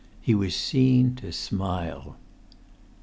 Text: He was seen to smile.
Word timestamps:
He 0.19 0.33
was 0.33 0.55
seen 0.55 1.13
to 1.17 1.31
smile. 1.31 2.15